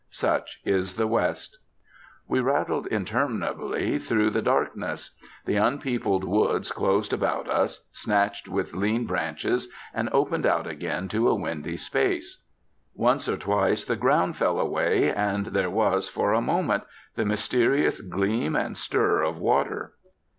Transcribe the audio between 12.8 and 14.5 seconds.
Once or twice the ground